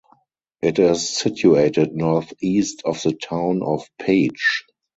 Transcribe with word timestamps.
It 0.63 0.79
is 0.79 1.07
situated 1.15 1.93
northeast 1.95 2.81
of 2.85 2.99
the 3.03 3.13
town 3.13 3.61
of 3.61 3.87
Page. 3.99 4.65